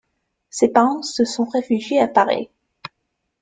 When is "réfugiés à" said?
1.45-2.07